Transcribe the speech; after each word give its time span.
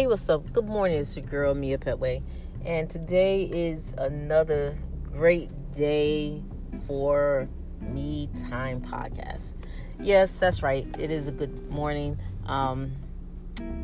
Hey, 0.00 0.06
what's 0.06 0.30
up? 0.30 0.50
Good 0.54 0.64
morning. 0.64 0.98
It's 0.98 1.14
your 1.14 1.26
girl 1.26 1.54
Mia 1.54 1.76
Petway, 1.76 2.22
and 2.64 2.88
today 2.88 3.42
is 3.42 3.92
another 3.98 4.78
great 5.12 5.50
day 5.72 6.42
for 6.86 7.46
Me 7.82 8.30
Time 8.48 8.80
podcast. 8.80 9.56
Yes, 10.00 10.36
that's 10.38 10.62
right. 10.62 10.86
It 10.98 11.10
is 11.10 11.28
a 11.28 11.32
good 11.32 11.70
morning. 11.70 12.18
Um, 12.46 12.92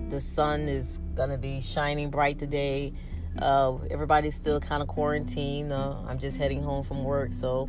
the 0.09 0.19
sun 0.19 0.63
is 0.69 1.01
gonna 1.15 1.37
be 1.37 1.61
shining 1.61 2.09
bright 2.09 2.39
today. 2.39 2.95
Uh, 3.39 3.77
everybody's 3.91 4.35
still 4.35 4.59
kind 4.59 4.83
of 4.83 4.89
quarantined. 4.89 5.71
Uh, 5.71 5.97
I'm 6.09 6.19
just 6.19 6.39
heading 6.39 6.63
home 6.63 6.83
from 6.83 7.05
work, 7.05 7.35
so 7.35 7.69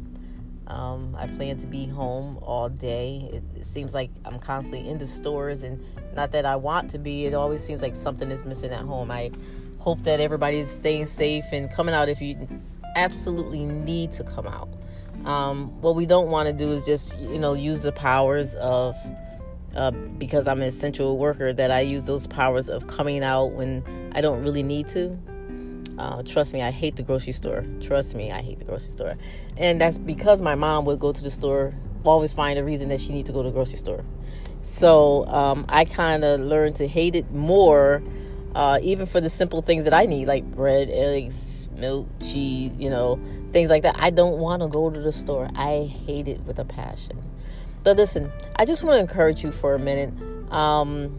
um, 0.68 1.16
I 1.18 1.28
plan 1.28 1.58
to 1.58 1.68
be 1.68 1.86
home 1.86 2.40
all 2.42 2.68
day. 2.68 3.30
It, 3.32 3.44
it, 3.60 3.66
seems 3.66 3.94
like 3.94 4.10
I'm 4.26 4.38
constantly 4.38 4.90
in 4.90 4.98
the 4.98 5.08
stores, 5.08 5.64
and 5.64 5.82
not 6.14 6.34
that 6.34 6.46
I 6.46 6.58
want 6.58 6.92
to 6.92 7.00
be. 7.00 7.26
It 7.26 7.34
always 7.34 7.64
seems 7.64 7.82
like 7.82 7.96
something 7.96 8.30
is 8.30 8.44
missing 8.44 8.72
at 8.72 8.82
home. 8.82 9.10
I 9.10 9.32
hope 9.80 10.04
that 10.04 10.20
everybody 10.20 10.60
is 10.60 10.70
staying 10.70 11.06
safe 11.06 11.46
and 11.54 11.72
coming 11.72 11.96
out 11.96 12.10
if 12.10 12.22
you 12.22 12.36
absolutely 12.98 13.64
need 13.64 14.12
to 14.14 14.26
come 14.26 14.46
out. 14.46 14.68
Um, 15.24 15.82
what 15.82 15.96
we 15.96 16.06
don't 16.06 16.30
want 16.30 16.48
to 16.48 16.54
do 16.54 16.72
is 16.74 16.86
just 16.86 17.18
you 17.18 17.40
know 17.40 17.54
use 17.54 17.84
the 17.84 17.94
powers 17.94 18.54
of 18.56 18.96
uh, 19.74 19.92
because 19.92 20.50
I'm 20.50 20.60
an 20.62 20.68
essential 20.68 21.18
worker 21.18 21.54
that 21.54 21.72
I 21.72 21.82
use 21.82 22.06
those 22.06 22.28
powers 22.28 22.68
of 22.68 22.88
coming 22.88 23.24
out 23.24 23.54
when 23.54 24.12
I 24.14 24.20
don't 24.20 24.44
really 24.44 24.64
need 24.64 24.90
to. 24.90 25.18
Uh, 25.98 26.22
trust 26.24 26.54
me, 26.54 26.62
I 26.62 26.72
hate 26.72 26.96
the 26.96 27.04
grocery 27.04 27.34
store. 27.34 27.66
Trust 27.82 28.16
me, 28.16 28.32
I 28.32 28.42
hate 28.42 28.60
the 28.60 28.66
grocery 28.66 28.92
store. 28.92 29.18
And 29.58 29.82
that's 29.82 29.98
because 29.98 30.42
my 30.42 30.56
mom 30.56 30.86
would 30.86 31.00
go 31.00 31.12
to 31.12 31.24
the 31.24 31.32
store, 31.32 31.74
always 32.04 32.34
find 32.34 32.60
a 32.60 32.64
reason 32.64 32.90
that 32.90 33.00
she 33.00 33.14
needs 33.14 33.28
to 33.30 33.34
go 33.34 33.42
to 33.42 33.50
the 33.50 33.54
grocery 33.54 33.78
store. 33.78 34.04
So 34.62 35.26
um, 35.28 35.66
I 35.70 35.86
kind 35.86 36.24
of 36.24 36.40
learned 36.40 36.76
to 36.78 36.88
hate 36.88 37.16
it 37.16 37.32
more, 37.32 38.04
uh, 38.54 38.80
even 38.82 39.06
for 39.06 39.22
the 39.22 39.30
simple 39.30 39.62
things 39.62 39.86
that 39.86 39.94
I 39.94 40.06
need, 40.06 40.28
like 40.28 40.44
bread, 40.44 40.90
eggs, 40.92 41.68
milk, 41.76 42.08
cheese, 42.22 42.74
you 42.78 42.90
know, 42.90 43.20
things 43.52 43.70
like 43.70 43.84
that. 43.84 43.96
I 43.98 44.10
don't 44.10 44.40
want 44.40 44.62
to 44.62 44.68
go 44.68 44.90
to 44.90 45.00
the 45.00 45.12
store. 45.12 45.50
I 45.56 45.92
hate 46.06 46.28
it 46.28 46.42
with 46.42 46.60
a 46.60 46.66
passion. 46.66 47.20
But 47.84 47.98
listen, 47.98 48.32
I 48.58 48.66
just 48.66 48.84
want 48.84 48.98
to 48.98 49.00
encourage 49.00 49.44
you 49.44 49.52
for 49.52 49.74
a 49.74 49.80
minute. 49.80 50.14
Um, 50.52 51.18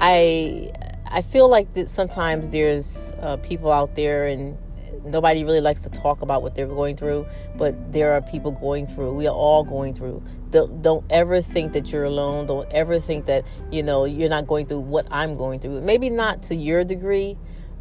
I 0.00 0.70
I 1.10 1.22
feel 1.22 1.48
like 1.48 1.72
that 1.74 1.88
sometimes 1.88 2.50
there's 2.50 3.12
uh, 3.20 3.36
people 3.38 3.72
out 3.72 3.94
there 3.94 4.26
and 4.26 4.56
nobody 5.04 5.44
really 5.44 5.60
likes 5.60 5.82
to 5.82 5.90
talk 5.90 6.22
about 6.22 6.42
what 6.42 6.54
they're 6.54 6.66
going 6.66 6.96
through, 6.96 7.26
but 7.56 7.92
there 7.92 8.12
are 8.12 8.20
people 8.20 8.52
going 8.52 8.86
through. 8.86 9.14
We 9.14 9.26
are 9.26 9.34
all 9.34 9.64
going 9.64 9.94
through. 9.94 10.22
Don't, 10.50 10.82
don't 10.82 11.04
ever 11.10 11.40
think 11.40 11.72
that 11.72 11.92
you're 11.92 12.04
alone. 12.04 12.46
Don't 12.46 12.70
ever 12.72 13.00
think 13.00 13.26
that, 13.26 13.46
you 13.70 13.82
know, 13.82 14.04
you're 14.04 14.28
not 14.28 14.46
going 14.46 14.66
through 14.66 14.80
what 14.80 15.06
I'm 15.10 15.36
going 15.36 15.60
through. 15.60 15.80
Maybe 15.80 16.10
not 16.10 16.42
to 16.44 16.54
your 16.54 16.84
degree, 16.84 17.36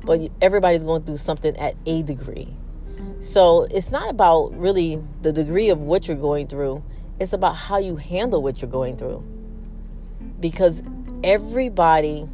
but 0.05 0.31
everybody's 0.41 0.83
going 0.83 1.03
through 1.03 1.17
something 1.17 1.55
at 1.57 1.75
a 1.85 2.03
degree. 2.03 2.55
So 3.19 3.67
it's 3.71 3.91
not 3.91 4.09
about 4.09 4.57
really 4.57 5.01
the 5.21 5.31
degree 5.31 5.69
of 5.69 5.79
what 5.79 6.07
you're 6.07 6.17
going 6.17 6.47
through, 6.47 6.83
it's 7.19 7.33
about 7.33 7.55
how 7.55 7.77
you 7.77 7.95
handle 7.95 8.43
what 8.43 8.61
you're 8.61 8.71
going 8.71 8.97
through. 8.97 9.23
Because 10.39 10.83
everybody 11.23 12.27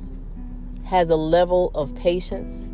has 0.86 1.10
a 1.10 1.16
level 1.16 1.72
of 1.76 1.94
patience 1.96 2.72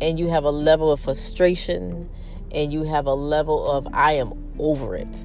and 0.00 0.18
you 0.18 0.28
have 0.28 0.44
a 0.44 0.50
level 0.50 0.90
of 0.92 1.00
frustration 1.00 2.08
and 2.52 2.72
you 2.72 2.82
have 2.82 3.06
a 3.06 3.14
level 3.14 3.70
of 3.70 3.86
I 3.92 4.12
am 4.12 4.32
over 4.58 4.96
it. 4.96 5.24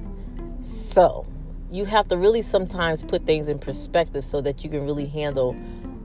So, 0.60 1.26
you 1.70 1.84
have 1.86 2.06
to 2.08 2.16
really 2.16 2.42
sometimes 2.42 3.02
put 3.02 3.24
things 3.24 3.48
in 3.48 3.58
perspective 3.58 4.24
so 4.24 4.40
that 4.42 4.62
you 4.62 4.70
can 4.70 4.84
really 4.84 5.06
handle 5.06 5.54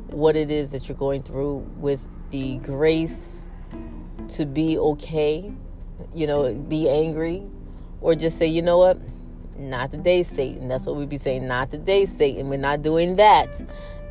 what 0.08 0.36
it 0.36 0.50
is 0.50 0.72
that 0.72 0.88
you're 0.88 0.98
going 0.98 1.22
through 1.22 1.58
with 1.78 2.00
the 2.30 2.58
grace 2.60 3.48
to 4.30 4.46
be 4.46 4.78
okay, 4.78 5.52
you 6.14 6.26
know, 6.26 6.54
be 6.54 6.90
angry, 6.90 7.44
or 8.02 8.16
just 8.16 8.38
say, 8.38 8.48
you 8.48 8.62
know 8.62 8.78
what, 8.78 8.98
not 9.58 9.92
today, 9.92 10.24
Satan. 10.24 10.68
That's 10.68 10.86
what 10.86 10.96
we'd 10.96 11.10
be 11.10 11.18
saying, 11.18 11.48
not 11.48 11.72
today, 11.72 12.06
Satan. 12.06 12.50
We're 12.50 12.58
not 12.58 12.82
doing 12.82 13.16
that. 13.18 13.62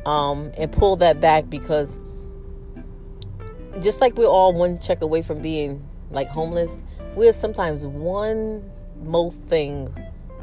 Um, 0.07 0.51
and 0.57 0.71
pull 0.71 0.95
that 0.97 1.19
back 1.19 1.49
because 1.49 1.99
just 3.81 3.99
like 3.99 4.15
we're 4.15 4.25
all 4.25 4.53
one 4.53 4.79
check 4.79 5.01
away 5.01 5.21
from 5.21 5.41
being 5.41 5.85
like 6.11 6.27
homeless, 6.27 6.83
we're 7.15 7.33
sometimes 7.33 7.85
one 7.85 8.69
more 9.03 9.31
thing 9.31 9.93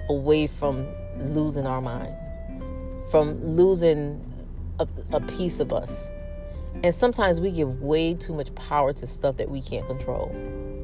away 0.08 0.46
from 0.46 0.86
losing 1.18 1.66
our 1.66 1.80
mind, 1.80 2.14
from 3.10 3.42
losing 3.42 4.20
a, 4.78 4.86
a 5.12 5.20
piece 5.20 5.60
of 5.60 5.72
us. 5.72 6.10
And 6.82 6.94
sometimes 6.94 7.40
we 7.40 7.50
give 7.50 7.80
way 7.80 8.14
too 8.14 8.34
much 8.34 8.54
power 8.54 8.92
to 8.92 9.06
stuff 9.06 9.36
that 9.36 9.48
we 9.48 9.62
can't 9.62 9.86
control. 9.86 10.28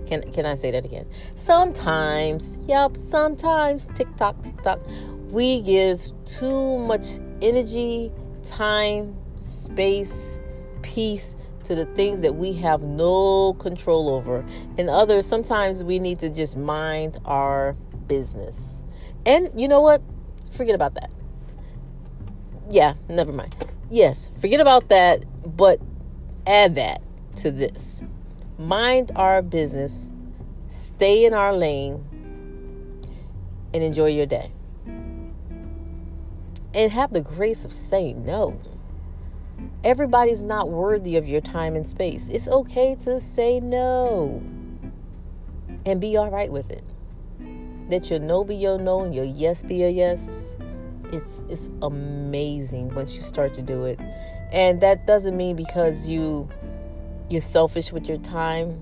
Can 0.06 0.22
can 0.32 0.46
I 0.46 0.54
say 0.54 0.70
that 0.70 0.84
again? 0.84 1.06
Sometimes, 1.34 2.58
yep, 2.66 2.96
sometimes 2.96 3.86
TikTok, 3.94 4.42
TikTok, 4.42 4.80
we 5.30 5.60
give 5.60 6.00
too 6.24 6.78
much 6.78 7.18
energy, 7.42 8.12
time, 8.42 9.16
space, 9.36 10.40
peace 10.82 11.36
to 11.64 11.74
the 11.74 11.86
things 11.86 12.22
that 12.22 12.34
we 12.34 12.52
have 12.54 12.82
no 12.82 13.54
control 13.54 14.08
over. 14.08 14.44
And 14.78 14.90
others, 14.90 15.26
sometimes 15.26 15.84
we 15.84 15.98
need 15.98 16.18
to 16.20 16.30
just 16.30 16.56
mind 16.56 17.18
our 17.24 17.74
business. 18.06 18.56
And 19.26 19.50
you 19.58 19.68
know 19.68 19.80
what? 19.80 20.02
Forget 20.50 20.74
about 20.74 20.94
that. 20.94 21.10
Yeah, 22.70 22.94
never 23.08 23.32
mind. 23.32 23.54
Yes, 23.90 24.30
forget 24.40 24.60
about 24.60 24.88
that, 24.88 25.24
but 25.44 25.80
add 26.46 26.76
that 26.76 27.02
to 27.36 27.50
this. 27.50 28.02
Mind 28.58 29.10
our 29.16 29.42
business, 29.42 30.10
stay 30.68 31.24
in 31.24 31.34
our 31.34 31.52
lane, 31.52 32.04
and 33.72 33.82
enjoy 33.82 34.06
your 34.06 34.26
day. 34.26 34.52
And 36.74 36.90
have 36.92 37.12
the 37.12 37.20
grace 37.20 37.64
of 37.64 37.72
saying 37.72 38.24
no. 38.24 38.58
Everybody's 39.82 40.42
not 40.42 40.68
worthy 40.68 41.16
of 41.16 41.26
your 41.26 41.40
time 41.40 41.74
and 41.74 41.88
space. 41.88 42.28
It's 42.28 42.48
okay 42.48 42.94
to 43.00 43.18
say 43.18 43.60
no 43.60 44.42
and 45.86 46.00
be 46.00 46.16
all 46.16 46.30
right 46.30 46.50
with 46.50 46.70
it. 46.70 46.84
Let 47.88 48.10
your 48.10 48.20
no 48.20 48.44
be 48.44 48.54
your 48.54 48.78
no 48.78 49.02
and 49.02 49.14
your 49.14 49.24
yes 49.24 49.62
be 49.62 49.76
your 49.76 49.88
yes. 49.88 50.58
It's 51.12 51.44
it's 51.48 51.70
amazing 51.82 52.94
once 52.94 53.16
you 53.16 53.22
start 53.22 53.54
to 53.54 53.62
do 53.62 53.84
it. 53.84 53.98
And 54.52 54.80
that 54.80 55.06
doesn't 55.06 55.36
mean 55.36 55.56
because 55.56 56.06
you 56.06 56.48
you're 57.28 57.40
selfish 57.40 57.92
with 57.92 58.08
your 58.08 58.18
time, 58.18 58.78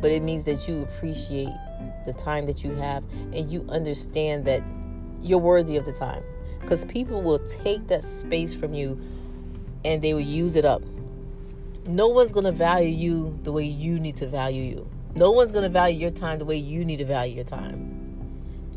but 0.00 0.10
it 0.10 0.22
means 0.22 0.44
that 0.44 0.68
you 0.68 0.82
appreciate 0.82 1.52
the 2.06 2.12
time 2.12 2.46
that 2.46 2.64
you 2.64 2.74
have 2.74 3.02
and 3.32 3.50
you 3.50 3.66
understand 3.68 4.44
that 4.46 4.62
you're 5.20 5.38
worthy 5.38 5.76
of 5.76 5.84
the 5.84 5.92
time. 5.92 6.22
Because 6.64 6.84
people 6.86 7.22
will 7.22 7.38
take 7.40 7.86
that 7.88 8.02
space 8.02 8.54
from 8.54 8.72
you 8.72 8.98
and 9.84 10.00
they 10.00 10.14
will 10.14 10.20
use 10.20 10.56
it 10.56 10.64
up. 10.64 10.82
No 11.86 12.08
one's 12.08 12.32
going 12.32 12.46
to 12.46 12.52
value 12.52 12.88
you 12.88 13.38
the 13.42 13.52
way 13.52 13.64
you 13.64 14.00
need 14.00 14.16
to 14.16 14.26
value 14.26 14.62
you. 14.62 14.88
No 15.14 15.30
one's 15.30 15.52
going 15.52 15.64
to 15.64 15.68
value 15.68 16.00
your 16.00 16.10
time 16.10 16.38
the 16.38 16.46
way 16.46 16.56
you 16.56 16.82
need 16.84 16.96
to 16.96 17.04
value 17.04 17.36
your 17.36 17.44
time. 17.44 17.94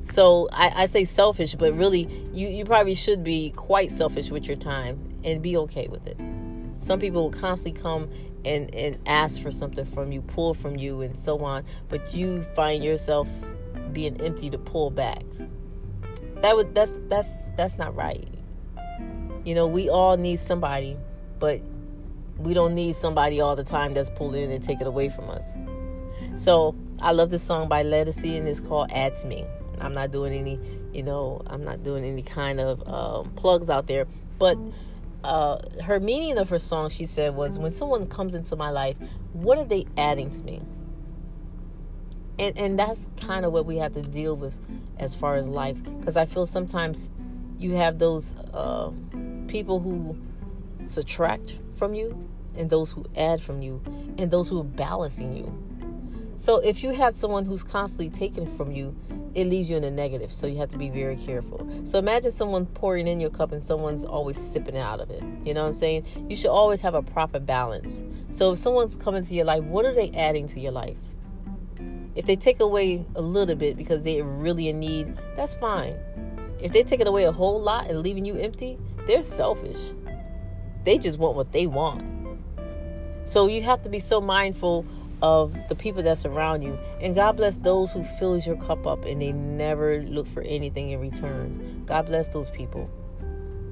So 0.03 0.50
I, 0.52 0.84
I 0.84 0.86
say 0.86 1.06
selfish, 1.06 1.56
but 1.56 1.74
really, 1.74 2.08
you, 2.34 2.50
you 2.50 2.66
probably 2.66 2.94
should 2.94 3.24
be 3.24 3.52
quite 3.52 3.90
selfish 3.90 4.31
with 4.31 4.48
your 4.48 4.58
time 4.58 5.00
and 5.24 5.42
be 5.42 5.56
okay 5.58 5.88
with 5.88 6.06
it. 6.08 6.18
Some 6.78 7.00
people 7.00 7.24
will 7.24 7.31
constantly 7.31 7.81
come 7.81 8.09
and, 8.46 8.74
and 8.75 8.98
ask 9.06 9.42
for 9.42 9.52
something 9.52 9.86
from 9.86 10.12
you, 10.12 10.22
pull 10.22 10.54
from 10.54 10.75
you, 10.75 11.02
and 11.02 11.18
so 11.18 11.40
on, 11.40 11.64
but 11.90 12.14
you 12.14 12.44
find 12.44 12.84
yourself 12.84 13.30
being 13.94 14.19
empty 14.22 14.50
to 14.50 14.57
pull 14.57 14.92
back. 14.92 15.24
That 16.42 16.56
would 16.56 16.75
that's 16.75 16.95
that's 17.07 17.51
that's 17.51 17.78
not 17.78 17.95
right. 17.95 18.28
You 19.44 19.56
know, 19.56 19.68
we 19.68 19.89
all 19.89 20.18
need 20.18 20.39
somebody, 20.39 20.98
but 21.39 21.62
we 22.38 22.54
don't 22.54 22.75
need 22.75 22.95
somebody 22.95 23.42
all 23.42 23.56
the 23.56 23.63
time 23.63 23.94
that's 23.94 24.10
pulling 24.10 24.44
in 24.44 24.51
and 24.51 24.63
take 24.63 24.81
it 24.81 24.88
away 24.88 25.10
from 25.10 25.30
us. 25.30 25.57
So 26.36 26.75
I 27.01 27.12
love 27.12 27.30
this 27.30 27.44
song 27.44 27.68
by 27.68 27.84
Ledisi 27.84 28.38
and 28.38 28.48
it's 28.48 28.60
called 28.60 28.92
Add 28.92 29.16
to 29.18 29.28
Me. 29.28 29.45
I'm 29.80 29.94
not 29.94 30.12
doing 30.12 30.34
any, 30.34 30.60
you 30.94 31.04
know, 31.04 31.42
I'm 31.48 31.63
not 31.63 31.84
doing 31.84 32.04
any 32.04 32.22
kind 32.22 32.60
of 32.60 32.88
um, 32.88 33.31
plugs 33.36 33.69
out 33.69 33.88
there. 33.88 34.06
But 34.38 34.57
uh, 35.24 35.60
her 35.83 36.00
meaning 36.00 36.38
of 36.38 36.50
her 36.50 36.60
song, 36.60 36.90
she 36.90 37.06
said, 37.06 37.36
was 37.36 37.60
when 37.60 37.72
someone 37.72 38.07
comes 38.07 38.33
into 38.33 38.56
my 38.56 38.69
life, 38.69 38.98
what 39.33 39.57
are 39.57 39.66
they 39.66 39.86
adding 39.98 40.30
to 40.31 40.42
me? 40.44 40.62
And, 42.39 42.57
and 42.57 42.80
that's 42.80 43.07
kind 43.19 43.45
of 43.45 43.51
what 43.51 43.66
we 43.66 43.78
have 43.78 43.94
to 43.94 44.01
deal 44.01 44.36
with 44.36 44.60
as 45.00 45.16
far 45.16 45.36
as 45.36 45.50
life. 45.50 45.81
Because 46.00 46.18
I 46.18 46.25
feel 46.25 46.45
sometimes 46.45 47.10
you 47.57 47.74
have 47.75 48.00
those 48.00 48.36
uh, 48.54 48.92
people 49.48 49.80
who 49.80 50.18
subtract 50.84 51.56
from 51.75 51.94
you 51.94 52.30
and 52.56 52.69
those 52.69 52.92
who 52.92 53.06
add 53.16 53.42
from 53.42 53.62
you 53.62 53.81
and 54.18 54.30
those 54.30 54.50
who 54.50 54.60
are 54.62 54.66
balancing 54.66 55.36
you. 55.36 55.51
So 56.36 56.57
if 56.57 56.84
you 56.84 56.92
have 56.92 57.16
someone 57.16 57.45
who's 57.45 57.63
constantly 57.63 58.10
taking 58.12 58.45
from 58.45 58.72
you, 58.72 58.95
it 59.33 59.45
leaves 59.45 59.69
you 59.69 59.78
in 59.78 59.83
a 59.83 59.92
negative. 59.92 60.31
So 60.31 60.45
you 60.45 60.57
have 60.57 60.69
to 60.69 60.78
be 60.78 60.90
very 60.90 61.16
careful. 61.16 61.68
So 61.83 61.98
imagine 61.98 62.31
someone 62.31 62.66
pouring 62.68 63.07
in 63.07 63.19
your 63.19 63.30
cup 63.31 63.51
and 63.51 63.62
someone's 63.62 64.06
always 64.06 64.38
sipping 64.38 64.78
out 64.78 65.00
of 65.00 65.10
it. 65.10 65.24
You 65.44 65.54
know 65.54 65.62
what 65.62 65.68
I'm 65.68 65.74
saying? 65.74 66.06
You 66.30 66.36
should 66.36 66.51
always 66.51 66.81
have 66.81 66.94
a 66.94 67.01
proper 67.01 67.40
balance. 67.40 68.04
So 68.30 68.54
if 68.54 68.60
someone's 68.60 68.95
coming 68.95 69.24
to 69.24 69.33
your 69.33 69.45
life, 69.45 69.63
what 69.63 69.86
are 69.86 69.94
they 69.94 70.12
adding 70.12 70.48
to 70.48 70.60
your 70.60 70.72
life? 70.72 70.98
If 72.18 72.25
they 72.25 72.36
take 72.36 72.60
away 72.60 73.06
a 73.16 73.22
little 73.22 73.56
bit 73.56 73.78
because 73.78 74.04
they're 74.04 74.24
really 74.24 74.69
in 74.69 74.80
need, 74.80 75.16
that's 75.36 75.54
fine. 75.54 75.96
If 76.60 76.74
they're 76.74 76.84
taking 76.84 77.06
away 77.06 77.25
a 77.25 77.31
whole 77.31 77.62
lot 77.62 77.92
and 77.92 78.00
leaving 78.00 78.25
you 78.25 78.36
empty, 78.38 78.80
they're 79.06 79.22
selfish. 79.22 79.94
They 80.84 80.98
just 80.98 81.19
want 81.19 81.36
what 81.36 81.52
they 81.52 81.68
want. 81.68 82.04
So 83.25 83.46
you 83.46 83.62
have 83.62 83.84
to 83.84 83.90
be 83.90 84.00
so 84.00 84.19
mindful 84.19 84.84
of 85.22 85.56
the 85.69 85.75
people 85.75 86.02
that 86.02 86.18
surround 86.18 86.64
you. 86.64 86.80
And 87.02 87.14
God 87.14 87.38
bless 87.38 87.58
those 87.58 87.94
who 87.94 88.04
fills 88.04 88.48
your 88.48 88.58
cup 88.58 88.88
up 88.88 89.06
and 89.06 89.22
they 89.22 89.31
never 89.31 90.02
look 90.02 90.28
for 90.28 90.42
anything 90.42 90.90
in 90.90 91.00
return. 91.00 91.84
God 91.86 92.08
bless 92.08 92.30
those 92.30 92.50
people. 92.50 92.90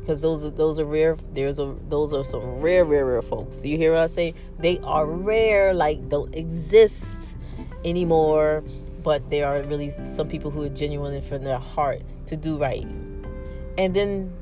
Because 0.01 0.21
those 0.21 0.45
are 0.45 0.51
those 0.51 0.79
are 0.79 0.85
rare. 0.85 1.17
There's 1.33 1.57
a 1.57 1.75
those 1.89 2.13
are 2.13 2.23
some 2.23 2.61
rare, 2.61 2.85
rare, 2.85 3.07
rare 3.07 3.23
folks. 3.23 3.65
You 3.65 3.75
hear 3.75 3.93
what 3.93 4.01
I 4.01 4.05
say? 4.05 4.35
They 4.59 4.77
are 4.83 5.07
rare, 5.07 5.73
like 5.73 6.07
don't 6.09 6.35
exist 6.35 7.35
anymore. 7.85 8.63
But 9.03 9.29
there 9.29 9.47
are 9.47 9.61
really 9.63 9.89
some 9.91 10.27
people 10.27 10.51
who 10.51 10.63
are 10.63 10.69
genuine 10.69 11.21
from 11.21 11.43
their 11.43 11.59
heart 11.59 12.01
to 12.25 12.35
do 12.35 12.57
right. 12.57 12.85
And 13.77 13.95
then 13.95 14.33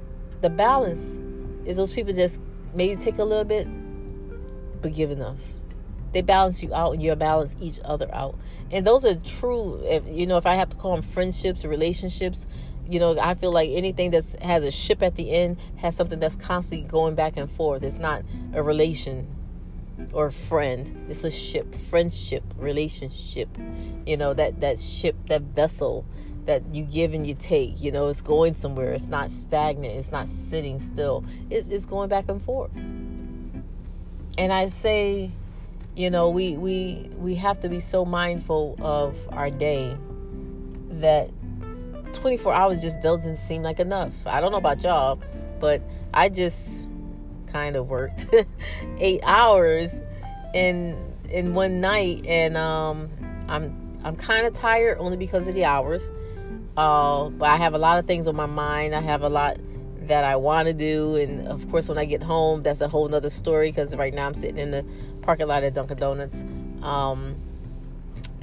the 0.42 0.50
balance 0.50 1.20
is 1.66 1.78
those 1.78 1.94
people 1.94 2.14
just 2.14 2.40
maybe 2.74 2.96
take 2.96 3.18
a 3.20 3.24
little 3.24 3.44
bit, 3.44 3.68
but 4.82 4.94
give 4.94 5.12
enough 5.12 5.40
they 6.14 6.22
balance 6.22 6.64
you 6.64 6.74
out 6.74 6.94
and 6.94 7.04
you 7.04 7.14
balance 7.16 7.56
each 7.60 7.80
other 7.84 8.08
out 8.14 8.38
and 8.72 8.86
those 8.86 9.04
are 9.04 9.16
true 9.16 9.82
if, 9.84 10.08
you 10.08 10.26
know 10.26 10.38
if 10.38 10.46
i 10.46 10.56
have 10.56 10.70
to 10.70 10.78
call 10.78 10.94
them 10.94 11.02
friendships 11.02 11.66
or 11.66 11.70
relationships 11.70 12.48
you 12.88 13.00
know 13.00 13.18
i 13.20 13.34
feel 13.34 13.52
like 13.52 13.70
anything 13.72 14.12
that 14.12 14.24
has 14.42 14.64
a 14.64 14.72
ship 14.72 15.04
at 15.04 15.16
the 15.16 15.32
end 15.32 15.58
has 15.76 15.96
something 15.96 16.20
that's 16.20 16.36
constantly 16.36 16.88
going 16.88 17.16
back 17.16 17.36
and 17.36 17.52
forth 17.52 17.84
it's 17.84 17.98
not 17.98 18.24
a 18.54 18.64
relation 18.64 19.28
or 20.12 20.32
friend. 20.32 21.06
It's 21.10 21.24
a 21.24 21.32
ship 21.32 21.74
friendship 21.76 22.44
relationship 22.58 23.50
you 24.06 24.18
know 24.18 24.34
that 24.34 24.60
that 24.60 24.80
ship 24.80 25.16
that 25.28 25.42
vessel 25.42 26.06
that 26.46 26.62
you 26.74 26.84
give 26.84 27.14
and 27.14 27.26
you 27.26 27.34
take 27.34 27.82
you 27.82 27.92
know 27.92 28.08
it's 28.08 28.22
going 28.22 28.56
somewhere. 28.56 28.94
It's 28.94 29.08
not 29.08 29.32
stagnant. 29.32 29.96
It's 29.96 30.12
not 30.12 30.28
sitting 30.28 30.80
still. 30.80 31.24
It's, 31.50 31.68
it's 31.68 31.86
going 31.86 32.10
back 32.10 32.30
and 32.30 32.42
forth. 32.42 32.72
And 32.76 34.52
i 34.52 34.68
say 34.68 35.32
you 35.96 36.10
know 36.10 36.30
we 36.30 36.58
we 36.58 37.10
we 37.18 37.36
have 37.36 37.60
to 37.60 37.70
be 37.70 37.80
so 37.80 38.04
mindful 38.04 38.76
of 38.82 39.16
our 39.30 39.52
day 39.52 39.96
that 40.90 41.30
24 42.14 42.54
hours 42.54 42.82
just 42.82 43.00
doesn't 43.02 43.38
seem 43.38 43.64
like 43.64 43.80
enough. 43.80 44.14
I 44.26 44.42
don't 44.42 44.52
know 44.52 44.58
about 44.58 44.84
y'all 44.84 45.20
but 45.64 45.82
i 46.14 46.28
just 46.28 46.90
kind 47.54 47.78
of 47.78 47.88
worked 47.88 48.26
eight 48.98 49.22
hours 49.24 50.02
in 50.54 50.98
in 51.30 51.54
one 51.54 51.80
night 51.80 52.26
and 52.26 52.58
um 52.58 53.10
i'm 53.48 53.98
i'm 54.04 54.16
kind 54.16 54.46
of 54.46 54.54
tired 54.54 54.98
only 55.00 55.16
because 55.16 55.48
of 55.48 55.56
the 55.56 55.64
hours 55.64 56.12
uh 56.76 57.30
but 57.30 57.46
i 57.46 57.56
have 57.56 57.74
a 57.74 57.78
lot 57.78 57.98
of 57.98 58.06
things 58.06 58.28
on 58.28 58.36
my 58.36 58.46
mind 58.46 58.94
i 58.94 59.00
have 59.00 59.22
a 59.22 59.30
lot 59.30 59.58
that 60.08 60.24
I 60.24 60.36
want 60.36 60.68
to 60.68 60.74
do. 60.74 61.16
And 61.16 61.48
of 61.48 61.70
course, 61.70 61.88
when 61.88 61.98
I 61.98 62.06
get 62.06 62.24
home, 62.24 62.64
that's 62.64 62.82
a 62.82 62.88
whole 62.88 63.08
nother 63.08 63.30
story 63.30 63.70
because 63.70 63.96
right 63.96 64.14
now 64.14 64.28
I'm 64.28 64.34
sitting 64.34 64.58
in 64.58 64.72
the 64.72 64.86
parking 65.22 65.48
lot 65.48 65.64
at 65.64 65.74
Dunkin' 65.74 65.98
Donuts. 65.98 66.44
Um, 66.82 67.36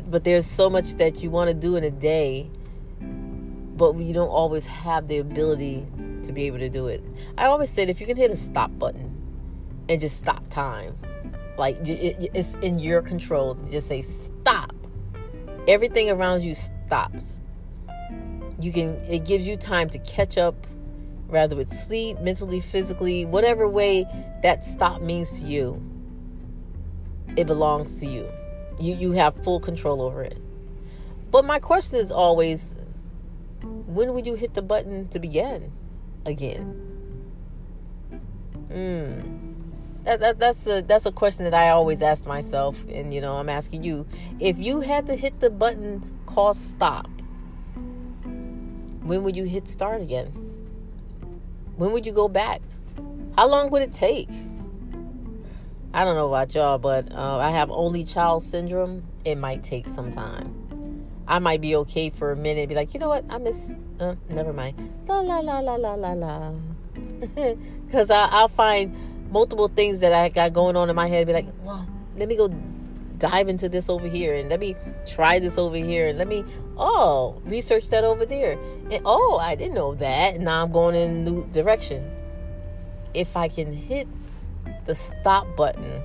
but 0.06 0.24
there's 0.24 0.46
so 0.46 0.70
much 0.70 0.94
that 0.94 1.22
you 1.22 1.30
want 1.30 1.48
to 1.48 1.54
do 1.54 1.76
in 1.76 1.84
a 1.84 1.90
day, 1.90 2.50
but 3.76 3.96
you 3.96 4.12
don't 4.12 4.28
always 4.28 4.66
have 4.66 5.08
the 5.08 5.18
ability 5.18 5.86
to 6.24 6.32
be 6.32 6.46
able 6.46 6.58
to 6.58 6.68
do 6.68 6.86
it. 6.88 7.02
I 7.36 7.46
always 7.46 7.70
said 7.70 7.88
if 7.88 8.00
you 8.00 8.06
can 8.06 8.16
hit 8.16 8.30
a 8.30 8.36
stop 8.36 8.76
button 8.78 9.14
and 9.88 10.00
just 10.00 10.18
stop 10.18 10.48
time, 10.50 10.96
like 11.56 11.76
it's 11.82 12.54
in 12.56 12.78
your 12.78 13.02
control 13.02 13.54
to 13.54 13.70
just 13.70 13.88
say 13.88 14.02
stop. 14.02 14.74
Everything 15.68 16.10
around 16.10 16.42
you 16.42 16.54
stops. 16.54 17.40
You 18.60 18.72
can. 18.72 18.96
It 19.08 19.24
gives 19.24 19.46
you 19.46 19.56
time 19.56 19.88
to 19.90 19.98
catch 19.98 20.36
up 20.38 20.66
rather 21.28 21.56
with 21.56 21.72
sleep, 21.72 22.18
mentally, 22.20 22.60
physically, 22.60 23.24
whatever 23.24 23.68
way 23.68 24.06
that 24.42 24.66
stop 24.66 25.00
means 25.00 25.38
to 25.38 25.46
you, 25.46 25.82
it 27.36 27.46
belongs 27.46 27.96
to 27.96 28.06
you. 28.06 28.30
You 28.78 28.94
you 28.94 29.12
have 29.12 29.42
full 29.44 29.60
control 29.60 30.02
over 30.02 30.22
it. 30.22 30.38
But 31.30 31.44
my 31.44 31.58
question 31.58 31.98
is 31.98 32.10
always 32.10 32.74
when 33.62 34.14
would 34.14 34.26
you 34.26 34.34
hit 34.34 34.54
the 34.54 34.62
button 34.62 35.08
to 35.08 35.18
begin 35.18 35.72
again? 36.26 36.64
Hmm. 38.68 39.40
That, 40.04 40.20
that, 40.20 40.38
that's 40.38 40.66
a 40.66 40.80
that's 40.80 41.04
a 41.06 41.12
question 41.12 41.44
that 41.44 41.54
I 41.54 41.70
always 41.70 42.00
ask 42.00 42.26
myself, 42.26 42.82
and 42.88 43.12
you 43.12 43.20
know 43.20 43.34
I'm 43.34 43.48
asking 43.48 43.82
you: 43.82 44.06
if 44.38 44.58
you 44.58 44.80
had 44.80 45.06
to 45.08 45.14
hit 45.14 45.40
the 45.40 45.50
button 45.50 46.02
called 46.26 46.56
stop, 46.56 47.08
when 49.02 49.22
would 49.24 49.36
you 49.36 49.44
hit 49.44 49.68
start 49.68 50.00
again? 50.00 50.28
When 51.76 51.92
would 51.92 52.06
you 52.06 52.12
go 52.12 52.28
back? 52.28 52.60
How 53.36 53.48
long 53.48 53.70
would 53.70 53.82
it 53.82 53.92
take? 53.92 54.28
I 55.92 56.04
don't 56.04 56.14
know 56.14 56.28
about 56.28 56.54
y'all, 56.54 56.78
but 56.78 57.12
uh, 57.12 57.38
I 57.38 57.50
have 57.50 57.70
only 57.70 58.04
child 58.04 58.42
syndrome. 58.42 59.02
It 59.24 59.36
might 59.36 59.64
take 59.64 59.88
some 59.88 60.12
time. 60.12 61.06
I 61.26 61.38
might 61.40 61.60
be 61.60 61.76
okay 61.76 62.10
for 62.10 62.32
a 62.32 62.36
minute, 62.36 62.68
be 62.68 62.74
like, 62.74 62.94
you 62.94 63.00
know 63.00 63.08
what? 63.08 63.24
I 63.28 63.38
miss. 63.38 63.74
Uh, 64.00 64.14
never 64.30 64.52
mind. 64.52 64.74
La 65.06 65.20
la 65.20 65.40
la 65.40 65.60
la 65.60 65.76
la 65.76 65.94
la 65.94 66.12
la. 66.14 66.52
Because 67.86 68.10
I'll 68.10 68.48
find 68.48 68.96
multiple 69.30 69.68
things 69.68 70.00
that 70.00 70.12
I 70.12 70.30
got 70.30 70.54
going 70.54 70.74
on 70.74 70.88
in 70.88 70.96
my 70.96 71.06
head. 71.06 71.26
Be 71.26 71.34
like, 71.34 71.46
well, 71.62 71.86
let 72.16 72.26
me 72.26 72.36
go 72.36 72.48
dive 73.18 73.50
into 73.50 73.68
this 73.68 73.90
over 73.90 74.08
here 74.08 74.34
and 74.34 74.48
let 74.48 74.58
me 74.58 74.74
try 75.06 75.38
this 75.38 75.58
over 75.58 75.76
here 75.76 76.08
and 76.08 76.16
let 76.16 76.26
me 76.26 76.42
oh 76.78 77.40
research 77.44 77.90
that 77.90 78.02
over 78.02 78.24
there 78.24 78.52
and 78.90 79.02
oh 79.04 79.36
i 79.36 79.54
didn't 79.54 79.74
know 79.74 79.94
that 79.94 80.40
now 80.40 80.64
i'm 80.64 80.72
going 80.72 80.94
in 80.94 81.10
a 81.10 81.30
new 81.30 81.46
direction 81.52 82.10
if 83.12 83.36
i 83.36 83.46
can 83.46 83.74
hit 83.74 84.08
the 84.86 84.94
stop 84.94 85.46
button 85.54 86.02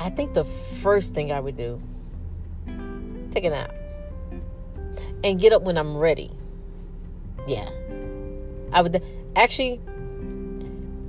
i 0.00 0.10
think 0.10 0.34
the 0.34 0.44
first 0.44 1.14
thing 1.14 1.32
i 1.32 1.40
would 1.40 1.56
do 1.56 1.80
take 3.30 3.44
a 3.44 3.48
nap 3.48 3.72
and 5.24 5.40
get 5.40 5.52
up 5.52 5.62
when 5.62 5.76
i'm 5.76 5.96
ready 5.96 6.30
yeah 7.48 7.68
i 8.72 8.80
would 8.80 9.02
actually 9.34 9.80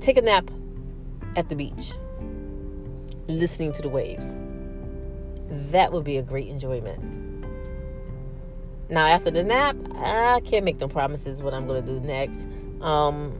take 0.00 0.16
a 0.16 0.22
nap 0.22 0.50
at 1.36 1.48
the 1.48 1.54
beach 1.54 1.92
listening 3.28 3.72
to 3.72 3.82
the 3.82 3.88
waves 3.88 4.36
that 5.48 5.92
would 5.92 6.04
be 6.04 6.16
a 6.16 6.22
great 6.22 6.48
enjoyment. 6.48 7.02
Now, 8.88 9.06
after 9.06 9.30
the 9.30 9.42
nap, 9.42 9.76
I 9.96 10.40
can't 10.44 10.64
make 10.64 10.80
no 10.80 10.88
promises 10.88 11.42
what 11.42 11.54
I'm 11.54 11.66
going 11.66 11.84
to 11.84 11.92
do 11.92 12.00
next. 12.00 12.46
Um, 12.80 13.38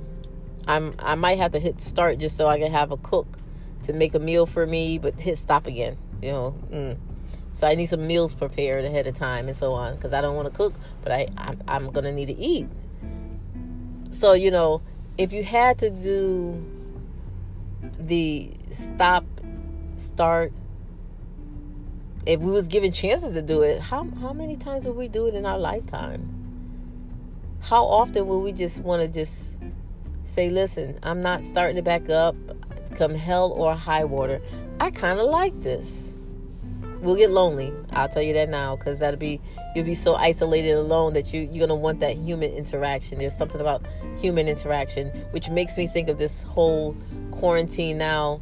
I'm 0.66 0.94
I 0.98 1.14
might 1.14 1.38
have 1.38 1.52
to 1.52 1.60
hit 1.60 1.80
start 1.80 2.18
just 2.18 2.36
so 2.36 2.46
I 2.46 2.58
can 2.58 2.72
have 2.72 2.90
a 2.90 2.96
cook 2.96 3.38
to 3.84 3.92
make 3.92 4.14
a 4.14 4.18
meal 4.18 4.46
for 4.46 4.66
me, 4.66 4.98
but 4.98 5.18
hit 5.18 5.38
stop 5.38 5.66
again. 5.66 5.96
You 6.20 6.32
know, 6.32 6.54
mm. 6.70 6.98
So 7.56 7.66
I 7.66 7.74
need 7.74 7.86
some 7.86 8.06
meals 8.06 8.34
prepared 8.34 8.84
ahead 8.84 9.06
of 9.06 9.14
time 9.14 9.46
and 9.46 9.56
so 9.56 9.72
on 9.72 9.94
because 9.94 10.12
I 10.12 10.20
don't 10.20 10.36
want 10.36 10.46
to 10.46 10.54
cook, 10.54 10.74
but 11.02 11.10
I 11.10 11.26
I'm, 11.38 11.58
I'm 11.66 11.90
gonna 11.90 12.12
need 12.12 12.26
to 12.26 12.36
eat. 12.36 12.68
So 14.10 14.34
you 14.34 14.50
know, 14.50 14.82
if 15.16 15.32
you 15.32 15.42
had 15.42 15.78
to 15.78 15.88
do 15.88 16.62
the 17.98 18.50
stop, 18.70 19.24
start, 19.96 20.52
if 22.26 22.40
we 22.40 22.52
was 22.52 22.68
given 22.68 22.92
chances 22.92 23.32
to 23.32 23.40
do 23.40 23.62
it, 23.62 23.80
how 23.80 24.06
how 24.20 24.34
many 24.34 24.56
times 24.56 24.84
would 24.84 24.96
we 24.96 25.08
do 25.08 25.26
it 25.26 25.34
in 25.34 25.46
our 25.46 25.58
lifetime? 25.58 26.28
How 27.62 27.86
often 27.86 28.26
will 28.26 28.42
we 28.42 28.52
just 28.52 28.80
want 28.80 29.00
to 29.00 29.08
just 29.08 29.56
say, 30.24 30.50
"Listen, 30.50 30.98
I'm 31.02 31.22
not 31.22 31.42
starting 31.42 31.76
to 31.76 31.82
back 31.82 32.10
up, 32.10 32.36
come 32.96 33.14
hell 33.14 33.50
or 33.52 33.74
high 33.74 34.04
water. 34.04 34.42
I 34.78 34.90
kind 34.90 35.18
of 35.18 35.24
like 35.30 35.58
this." 35.62 36.15
We'll 37.00 37.16
get 37.16 37.30
lonely. 37.30 37.72
I'll 37.92 38.08
tell 38.08 38.22
you 38.22 38.32
that 38.34 38.48
now, 38.48 38.76
because 38.76 38.98
that'll 38.98 39.20
be 39.20 39.40
you'll 39.74 39.84
be 39.84 39.94
so 39.94 40.14
isolated 40.14 40.72
alone 40.72 41.12
that 41.12 41.32
you 41.32 41.42
you're 41.42 41.66
gonna 41.66 41.78
want 41.78 42.00
that 42.00 42.16
human 42.16 42.50
interaction. 42.52 43.18
There's 43.18 43.36
something 43.36 43.60
about 43.60 43.86
human 44.18 44.48
interaction 44.48 45.08
which 45.30 45.48
makes 45.50 45.76
me 45.76 45.86
think 45.86 46.08
of 46.08 46.18
this 46.18 46.42
whole 46.42 46.96
quarantine 47.30 47.98
now. 47.98 48.40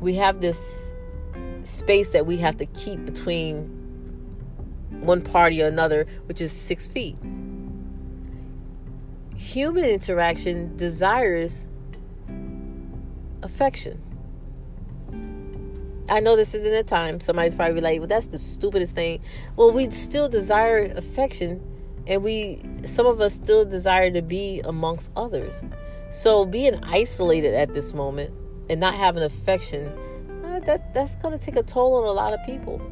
We 0.00 0.14
have 0.16 0.40
this 0.40 0.92
space 1.64 2.10
that 2.10 2.26
we 2.26 2.38
have 2.38 2.56
to 2.56 2.66
keep 2.66 3.04
between 3.04 3.68
one 5.00 5.22
party 5.22 5.62
or 5.62 5.66
another, 5.66 6.06
which 6.26 6.40
is 6.40 6.52
six 6.52 6.88
feet. 6.88 7.16
Human 9.36 9.84
interaction 9.84 10.76
desires 10.76 11.68
affection. 13.42 14.02
I 16.10 16.20
know 16.20 16.34
this 16.34 16.54
isn't 16.54 16.74
a 16.74 16.82
time. 16.82 17.20
Somebody's 17.20 17.54
probably 17.54 17.80
like, 17.80 18.00
well, 18.00 18.08
that's 18.08 18.26
the 18.26 18.38
stupidest 18.38 18.94
thing. 18.94 19.22
Well, 19.56 19.72
we 19.72 19.90
still 19.90 20.28
desire 20.28 20.92
affection, 20.96 21.62
and 22.06 22.24
we, 22.24 22.60
some 22.82 23.06
of 23.06 23.20
us 23.20 23.34
still 23.34 23.64
desire 23.64 24.10
to 24.10 24.20
be 24.20 24.60
amongst 24.64 25.10
others. 25.16 25.62
So 26.10 26.44
being 26.44 26.74
isolated 26.82 27.54
at 27.54 27.72
this 27.74 27.94
moment 27.94 28.34
and 28.68 28.80
not 28.80 28.94
having 28.94 29.22
affection, 29.22 29.86
uh, 30.44 30.58
that 30.60 30.92
that's 30.92 31.14
going 31.16 31.38
to 31.38 31.44
take 31.44 31.56
a 31.56 31.62
toll 31.62 31.94
on 31.94 32.04
a 32.04 32.12
lot 32.12 32.32
of 32.32 32.44
people. 32.44 32.82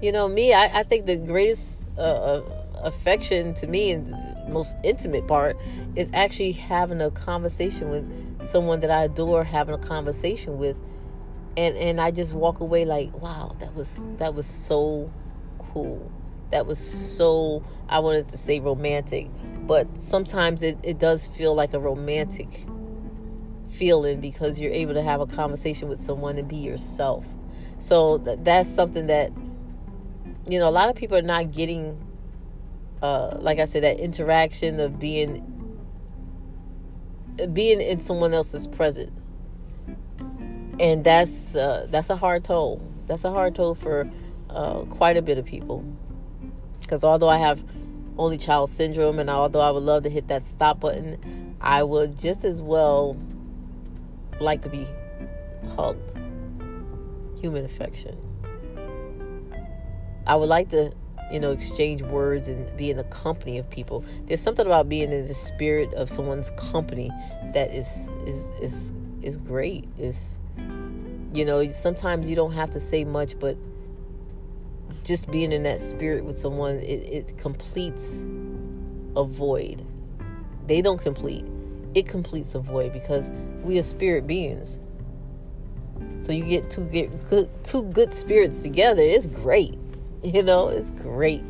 You 0.00 0.12
know, 0.12 0.28
me, 0.28 0.52
I, 0.52 0.80
I 0.80 0.82
think 0.84 1.06
the 1.06 1.16
greatest 1.16 1.88
uh, 1.98 2.00
uh 2.00 2.42
affection 2.82 3.54
to 3.54 3.66
me 3.66 3.90
and 3.90 4.14
most 4.48 4.76
intimate 4.84 5.26
part 5.26 5.56
is 5.96 6.10
actually 6.12 6.52
having 6.52 7.00
a 7.00 7.10
conversation 7.10 7.90
with 7.90 8.46
someone 8.46 8.80
that 8.80 8.90
I 8.90 9.04
adore, 9.04 9.42
having 9.42 9.74
a 9.74 9.78
conversation 9.78 10.58
with, 10.58 10.78
and 11.56 11.76
and 11.76 12.00
I 12.00 12.10
just 12.10 12.34
walk 12.34 12.60
away 12.60 12.84
like, 12.84 13.16
wow, 13.20 13.56
that 13.60 13.74
was 13.74 14.08
that 14.16 14.34
was 14.34 14.46
so 14.46 15.10
cool. 15.58 16.10
That 16.50 16.66
was 16.66 16.78
so 16.78 17.62
I 17.88 18.00
wanted 18.00 18.28
to 18.28 18.38
say 18.38 18.60
romantic, 18.60 19.28
but 19.66 20.00
sometimes 20.00 20.62
it, 20.62 20.78
it 20.82 20.98
does 20.98 21.26
feel 21.26 21.54
like 21.54 21.74
a 21.74 21.80
romantic 21.80 22.66
feeling 23.68 24.20
because 24.20 24.60
you're 24.60 24.72
able 24.72 24.94
to 24.94 25.02
have 25.02 25.20
a 25.20 25.26
conversation 25.26 25.88
with 25.88 26.00
someone 26.00 26.38
and 26.38 26.48
be 26.48 26.56
yourself. 26.56 27.26
So 27.78 28.18
th- 28.18 28.38
that's 28.42 28.70
something 28.70 29.08
that 29.08 29.32
you 30.48 30.58
know 30.58 30.68
a 30.68 30.70
lot 30.70 30.88
of 30.88 30.94
people 30.94 31.16
are 31.16 31.22
not 31.22 31.52
getting 31.52 32.06
uh, 33.02 33.38
like 33.40 33.58
I 33.58 33.64
said, 33.64 33.82
that 33.82 34.00
interaction 34.00 34.80
of 34.80 34.98
being 34.98 35.52
being 37.52 37.80
in 37.80 38.00
someone 38.00 38.32
else's 38.32 38.66
presence, 38.66 39.12
and 40.78 41.04
that's 41.04 41.56
uh, 41.56 41.86
that's 41.90 42.10
a 42.10 42.16
hard 42.16 42.44
toll. 42.44 42.82
That's 43.06 43.24
a 43.24 43.30
hard 43.30 43.54
toll 43.54 43.74
for 43.74 44.10
uh, 44.50 44.80
quite 44.82 45.16
a 45.16 45.22
bit 45.22 45.38
of 45.38 45.44
people. 45.44 45.84
Because 46.80 47.04
although 47.04 47.28
I 47.28 47.38
have 47.38 47.62
only 48.18 48.38
child 48.38 48.70
syndrome, 48.70 49.18
and 49.18 49.28
although 49.28 49.60
I 49.60 49.70
would 49.70 49.82
love 49.82 50.02
to 50.04 50.10
hit 50.10 50.28
that 50.28 50.44
stop 50.44 50.80
button, 50.80 51.56
I 51.60 51.82
would 51.82 52.18
just 52.18 52.44
as 52.44 52.62
well 52.62 53.16
like 54.40 54.62
to 54.62 54.68
be 54.68 54.86
hugged. 55.76 56.16
Human 57.40 57.64
affection. 57.64 58.16
I 60.26 60.34
would 60.34 60.48
like 60.48 60.70
to 60.70 60.92
you 61.30 61.40
know, 61.40 61.50
exchange 61.50 62.02
words 62.02 62.48
and 62.48 62.74
be 62.76 62.90
in 62.90 62.96
the 62.96 63.04
company 63.04 63.58
of 63.58 63.68
people. 63.68 64.04
There's 64.26 64.40
something 64.40 64.64
about 64.64 64.88
being 64.88 65.12
in 65.12 65.26
the 65.26 65.34
spirit 65.34 65.92
of 65.94 66.08
someone's 66.08 66.50
company 66.52 67.10
that 67.52 67.74
is 67.74 68.10
is 68.26 68.50
is 68.60 68.92
is 69.22 69.36
great. 69.36 69.88
Is 69.98 70.38
you 71.36 71.44
know, 71.44 71.68
sometimes 71.68 72.30
you 72.30 72.34
don't 72.34 72.52
have 72.52 72.70
to 72.70 72.80
say 72.80 73.04
much, 73.04 73.38
but 73.38 73.58
just 75.04 75.30
being 75.30 75.52
in 75.52 75.64
that 75.64 75.80
spirit 75.82 76.24
with 76.24 76.38
someone, 76.38 76.76
it, 76.76 77.02
it 77.28 77.38
completes 77.38 78.24
a 79.14 79.22
void. 79.22 79.84
They 80.66 80.80
don't 80.80 81.00
complete. 81.00 81.44
It 81.94 82.08
completes 82.08 82.54
a 82.54 82.60
void 82.60 82.94
because 82.94 83.30
we 83.62 83.78
are 83.78 83.82
spirit 83.82 84.26
beings. 84.26 84.80
So 86.20 86.32
you 86.32 86.44
get 86.44 86.70
two 86.70 86.86
get 86.86 87.28
good, 87.28 87.50
two 87.64 87.84
good 87.84 88.14
spirits 88.14 88.62
together. 88.62 89.02
It's 89.02 89.26
great. 89.26 89.78
You 90.22 90.42
know, 90.42 90.68
it's 90.68 90.90
great. 90.90 91.44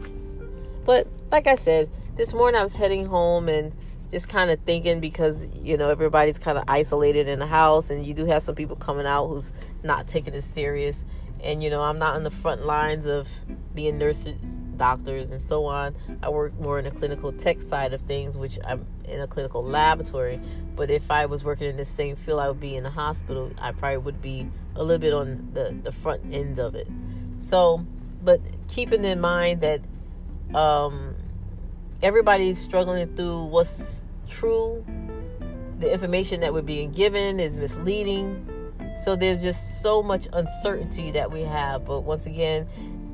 But 0.84 1.06
like 1.30 1.46
I 1.46 1.54
said, 1.54 1.88
this 2.16 2.34
morning 2.34 2.60
I 2.60 2.64
was 2.64 2.74
heading 2.74 3.06
home 3.06 3.48
and 3.48 3.72
just 4.16 4.30
kind 4.30 4.50
of 4.50 4.58
thinking 4.60 4.98
because 4.98 5.50
you 5.54 5.76
know 5.76 5.90
everybody's 5.90 6.38
kind 6.38 6.56
of 6.56 6.64
isolated 6.68 7.28
in 7.28 7.38
the 7.38 7.46
house 7.46 7.90
and 7.90 8.06
you 8.06 8.14
do 8.14 8.24
have 8.24 8.42
some 8.42 8.54
people 8.54 8.74
coming 8.74 9.04
out 9.04 9.26
who's 9.26 9.52
not 9.82 10.08
taking 10.08 10.32
it 10.32 10.40
serious. 10.40 11.04
And 11.42 11.62
you 11.62 11.68
know 11.68 11.82
i'm 11.82 11.98
not 11.98 12.16
on 12.16 12.22
the 12.22 12.30
front 12.30 12.64
lines 12.64 13.04
of 13.04 13.28
being 13.74 13.98
nurses 13.98 14.58
doctors 14.78 15.32
and 15.32 15.42
so 15.42 15.66
on. 15.66 15.94
I 16.22 16.30
work 16.30 16.58
more 16.58 16.78
in 16.78 16.86
the 16.86 16.92
clinical 16.92 17.30
tech 17.30 17.60
side 17.60 17.92
of 17.92 18.00
things 18.12 18.38
which 18.38 18.58
i'm 18.64 18.86
in 19.04 19.20
a 19.20 19.26
clinical 19.26 19.62
laboratory. 19.62 20.40
But 20.76 20.90
if 20.90 21.10
i 21.10 21.26
was 21.26 21.44
working 21.44 21.68
in 21.68 21.76
the 21.76 21.84
same 21.84 22.16
field 22.16 22.40
i 22.40 22.48
would 22.48 22.58
be 22.58 22.74
in 22.74 22.84
the 22.84 22.90
hospital 22.90 23.50
i 23.58 23.70
probably 23.72 23.98
would 23.98 24.22
be 24.22 24.48
a 24.76 24.82
little 24.82 24.98
bit 24.98 25.12
on 25.12 25.50
the, 25.52 25.76
the 25.82 25.92
front 25.92 26.22
end 26.32 26.58
of 26.58 26.74
it. 26.74 26.88
So 27.38 27.84
but 28.24 28.40
keeping 28.68 29.04
in 29.04 29.20
mind 29.20 29.60
that 29.60 29.82
um, 30.54 31.16
everybody's 32.02 32.56
struggling 32.56 33.14
through 33.14 33.44
what's 33.44 34.05
true. 34.38 34.84
The 35.78 35.92
information 35.92 36.40
that 36.40 36.52
we're 36.52 36.62
being 36.62 36.92
given 36.92 37.40
is 37.40 37.58
misleading. 37.58 38.46
So 39.04 39.16
there's 39.16 39.42
just 39.42 39.82
so 39.82 40.02
much 40.02 40.26
uncertainty 40.32 41.10
that 41.12 41.30
we 41.30 41.42
have. 41.42 41.84
But 41.84 42.00
once 42.00 42.26
again, 42.26 42.66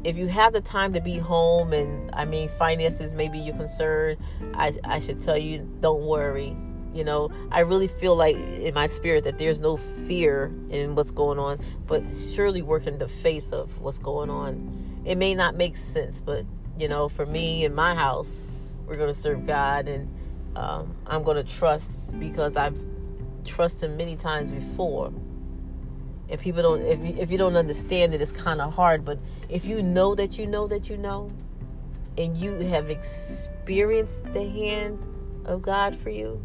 if 0.04 0.16
you 0.16 0.26
have 0.28 0.52
the 0.52 0.60
time 0.60 0.92
to 0.92 1.00
be 1.00 1.18
home 1.18 1.72
and 1.72 2.10
I 2.12 2.24
mean 2.24 2.48
finances 2.48 3.14
maybe 3.14 3.38
you're 3.38 3.56
concerned, 3.56 4.18
I, 4.54 4.72
I 4.84 4.98
should 5.00 5.20
tell 5.20 5.38
you 5.38 5.68
don't 5.80 6.02
worry. 6.02 6.56
You 6.92 7.04
know, 7.04 7.30
I 7.50 7.60
really 7.60 7.88
feel 7.88 8.14
like 8.16 8.36
in 8.36 8.74
my 8.74 8.86
spirit 8.86 9.24
that 9.24 9.38
there's 9.38 9.60
no 9.60 9.76
fear 9.76 10.52
in 10.70 10.94
what's 10.94 11.10
going 11.10 11.38
on, 11.38 11.58
but 11.86 12.02
surely 12.34 12.62
working 12.62 12.98
the 12.98 13.08
faith 13.08 13.52
of 13.52 13.80
what's 13.80 13.98
going 13.98 14.28
on 14.28 14.82
it 15.04 15.16
may 15.16 15.34
not 15.34 15.56
make 15.56 15.76
sense, 15.76 16.20
but 16.20 16.44
you 16.78 16.88
know, 16.88 17.08
for 17.08 17.26
me 17.26 17.64
in 17.64 17.74
my 17.74 17.94
house, 17.94 18.46
we're 18.86 18.96
going 18.96 19.12
to 19.12 19.18
serve 19.18 19.46
God, 19.46 19.88
and 19.88 20.08
um, 20.56 20.94
I'm 21.06 21.22
going 21.22 21.36
to 21.36 21.44
trust 21.44 22.18
because 22.18 22.56
I've 22.56 22.76
trusted 23.44 23.96
many 23.96 24.16
times 24.16 24.50
before. 24.50 25.12
If 26.28 26.40
people 26.40 26.62
don't, 26.62 26.82
if 26.82 27.00
you, 27.00 27.20
if 27.20 27.30
you 27.30 27.38
don't 27.38 27.56
understand 27.56 28.14
it, 28.14 28.20
it's 28.20 28.32
kind 28.32 28.60
of 28.60 28.74
hard. 28.74 29.04
But 29.04 29.18
if 29.48 29.66
you 29.66 29.82
know 29.82 30.14
that 30.14 30.38
you 30.38 30.46
know 30.46 30.66
that 30.66 30.88
you 30.88 30.96
know, 30.96 31.30
and 32.16 32.36
you 32.36 32.52
have 32.60 32.90
experienced 32.90 34.24
the 34.32 34.48
hand 34.48 34.98
of 35.44 35.62
God 35.62 35.96
for 35.96 36.10
you, 36.10 36.42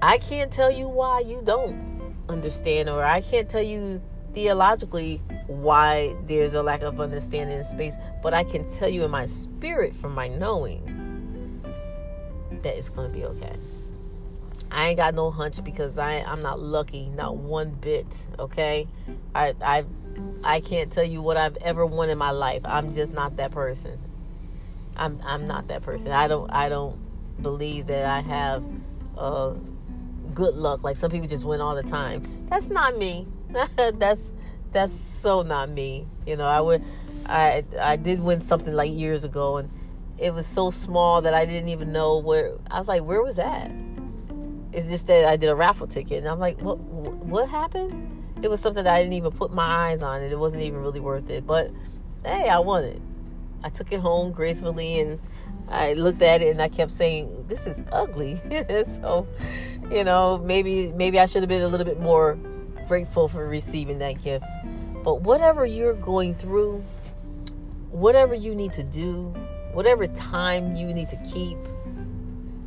I 0.00 0.18
can't 0.18 0.52
tell 0.52 0.70
you 0.70 0.88
why 0.88 1.20
you 1.20 1.42
don't 1.44 2.14
understand, 2.28 2.88
or 2.88 3.04
I 3.04 3.20
can't 3.20 3.48
tell 3.48 3.62
you 3.62 4.02
theologically 4.34 5.20
why 5.46 6.16
there's 6.26 6.54
a 6.54 6.62
lack 6.62 6.82
of 6.82 7.00
understanding 7.00 7.58
in 7.58 7.64
space, 7.64 7.96
but 8.22 8.34
I 8.34 8.44
can 8.44 8.68
tell 8.70 8.88
you 8.88 9.04
in 9.04 9.10
my 9.10 9.26
spirit 9.26 9.94
from 9.94 10.14
my 10.14 10.28
knowing 10.28 10.91
that 12.62 12.76
it's 12.76 12.90
to 12.90 13.08
be 13.08 13.24
okay. 13.24 13.56
I 14.70 14.88
ain't 14.88 14.96
got 14.96 15.14
no 15.14 15.30
hunch 15.30 15.62
because 15.62 15.98
I 15.98 16.14
I'm 16.20 16.42
not 16.42 16.58
lucky, 16.58 17.06
not 17.06 17.36
one 17.36 17.70
bit. 17.70 18.06
Okay, 18.38 18.88
I 19.34 19.54
I 19.60 19.84
I 20.42 20.60
can't 20.60 20.90
tell 20.90 21.04
you 21.04 21.20
what 21.20 21.36
I've 21.36 21.56
ever 21.58 21.84
won 21.84 22.08
in 22.08 22.18
my 22.18 22.30
life. 22.30 22.62
I'm 22.64 22.94
just 22.94 23.12
not 23.12 23.36
that 23.36 23.50
person. 23.50 23.98
I'm 24.96 25.20
I'm 25.24 25.46
not 25.46 25.68
that 25.68 25.82
person. 25.82 26.12
I 26.12 26.26
don't 26.26 26.50
I 26.50 26.68
don't 26.68 26.98
believe 27.42 27.86
that 27.88 28.06
I 28.06 28.20
have 28.20 28.64
uh, 29.16 29.54
good 30.34 30.54
luck 30.54 30.82
like 30.82 30.96
some 30.96 31.10
people 31.10 31.28
just 31.28 31.44
win 31.44 31.60
all 31.60 31.74
the 31.74 31.82
time. 31.82 32.46
That's 32.48 32.68
not 32.68 32.96
me. 32.96 33.26
that's 33.76 34.30
that's 34.72 34.92
so 34.92 35.42
not 35.42 35.68
me. 35.68 36.06
You 36.26 36.36
know, 36.36 36.46
I 36.46 36.60
would 36.60 36.82
I 37.26 37.64
I 37.78 37.96
did 37.96 38.20
win 38.20 38.40
something 38.40 38.72
like 38.72 38.90
years 38.90 39.24
ago 39.24 39.58
and 39.58 39.70
it 40.18 40.32
was 40.32 40.46
so 40.46 40.70
small 40.70 41.22
that 41.22 41.34
I 41.34 41.46
didn't 41.46 41.68
even 41.68 41.92
know 41.92 42.18
where 42.18 42.54
I 42.70 42.78
was 42.78 42.88
like, 42.88 43.02
where 43.02 43.22
was 43.22 43.36
that? 43.36 43.70
It's 44.72 44.88
just 44.88 45.06
that 45.08 45.24
I 45.24 45.36
did 45.36 45.48
a 45.48 45.54
raffle 45.54 45.86
ticket 45.86 46.18
and 46.18 46.28
I'm 46.28 46.38
like, 46.38 46.60
what 46.60 46.78
what 46.78 47.48
happened? 47.48 48.24
It 48.42 48.50
was 48.50 48.60
something 48.60 48.84
that 48.84 48.94
I 48.94 48.98
didn't 48.98 49.12
even 49.14 49.32
put 49.32 49.52
my 49.52 49.64
eyes 49.64 50.02
on 50.02 50.22
and 50.22 50.32
it 50.32 50.38
wasn't 50.38 50.62
even 50.62 50.80
really 50.80 51.00
worth 51.00 51.30
it. 51.30 51.46
But 51.46 51.70
hey, 52.24 52.48
I 52.48 52.58
won 52.58 52.84
it. 52.84 53.02
I 53.62 53.68
took 53.68 53.92
it 53.92 54.00
home 54.00 54.32
gracefully 54.32 55.00
and 55.00 55.20
I 55.68 55.92
looked 55.94 56.22
at 56.22 56.42
it 56.42 56.48
and 56.48 56.60
I 56.60 56.68
kept 56.68 56.90
saying, 56.90 57.46
"This 57.48 57.66
is 57.66 57.82
ugly." 57.92 58.40
so, 58.68 59.26
you 59.90 60.04
know, 60.04 60.38
maybe 60.38 60.88
maybe 60.92 61.18
I 61.18 61.26
should 61.26 61.42
have 61.42 61.48
been 61.48 61.62
a 61.62 61.68
little 61.68 61.86
bit 61.86 62.00
more 62.00 62.38
grateful 62.88 63.28
for 63.28 63.46
receiving 63.46 63.98
that 63.98 64.22
gift. 64.22 64.44
But 65.02 65.22
whatever 65.22 65.66
you're 65.66 65.94
going 65.94 66.34
through, 66.34 66.84
whatever 67.90 68.34
you 68.34 68.54
need 68.54 68.72
to 68.74 68.82
do, 68.82 69.34
whatever 69.72 70.06
time 70.08 70.74
you 70.76 70.92
need 70.92 71.08
to 71.10 71.16
keep, 71.32 71.58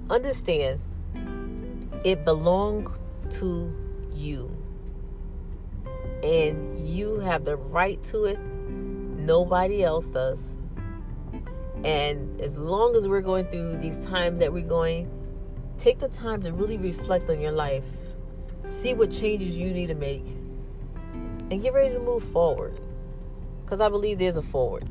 understand 0.10 0.80
it 2.04 2.24
belongs 2.24 3.00
to 3.32 3.74
you. 4.14 4.52
And 6.24 6.88
you 6.88 7.20
have 7.20 7.46
the 7.46 7.58
right 7.58 8.04
to 8.06 8.26
it. 8.26 8.40
Nobody 8.40 9.84
else 9.84 10.08
does. 10.08 10.56
And 11.84 12.40
as 12.42 12.58
long 12.58 12.96
as 12.96 13.08
we're 13.08 13.22
going 13.22 13.46
through 13.48 13.78
these 13.78 14.04
times 14.06 14.40
that 14.40 14.52
we're 14.52 14.68
going, 14.68 15.10
take 15.78 16.00
the 16.00 16.10
time 16.10 16.42
to 16.44 16.54
really 16.54 16.78
reflect 16.78 17.30
on 17.30 17.40
your 17.40 17.52
life 17.52 17.84
see 18.68 18.94
what 18.94 19.12
changes 19.12 19.58
you 19.58 19.72
need 19.72 19.88
to 19.88 19.96
make, 19.96 20.26
and 21.52 21.62
get 21.62 21.74
ready 21.74 21.94
to 21.94 22.00
move 22.00 22.24
forward. 22.24 22.80
Because 23.64 23.82
I 23.82 23.90
believe 23.90 24.20
there's 24.20 24.38
a 24.38 24.42
forward. 24.42 24.88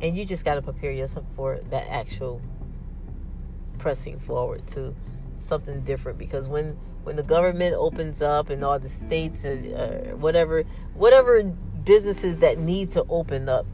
And 0.00 0.16
you 0.16 0.24
just 0.24 0.44
got 0.44 0.54
to 0.54 0.62
prepare 0.62 0.92
yourself 0.92 1.26
for 1.34 1.58
that 1.70 1.88
actual 1.88 2.40
pressing 3.78 4.18
forward 4.18 4.66
to 4.68 4.94
something 5.38 5.80
different 5.82 6.18
because 6.18 6.48
when 6.48 6.76
when 7.04 7.16
the 7.16 7.22
government 7.22 7.74
opens 7.74 8.20
up 8.20 8.50
and 8.50 8.64
all 8.64 8.78
the 8.78 8.88
states 8.88 9.44
and 9.44 9.72
uh, 9.72 10.16
whatever 10.16 10.64
whatever 10.94 11.42
businesses 11.42 12.40
that 12.40 12.58
need 12.58 12.90
to 12.90 13.04
open 13.08 13.48
up 13.48 13.64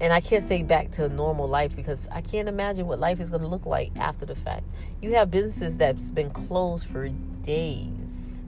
and 0.00 0.12
I 0.12 0.20
can't 0.20 0.42
say 0.42 0.62
back 0.62 0.90
to 0.92 1.08
normal 1.08 1.48
life 1.48 1.76
because 1.76 2.08
I 2.10 2.20
can't 2.20 2.48
imagine 2.48 2.86
what 2.86 2.98
life 2.98 3.20
is 3.20 3.30
going 3.30 3.42
to 3.42 3.48
look 3.48 3.64
like 3.64 3.92
after 3.96 4.26
the 4.26 4.34
fact. 4.34 4.64
You 5.00 5.14
have 5.14 5.30
businesses 5.30 5.78
that's 5.78 6.10
been 6.10 6.30
closed 6.30 6.86
for 6.86 7.08
days. 7.42 8.42